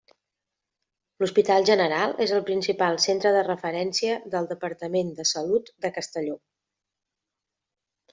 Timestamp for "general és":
1.69-2.31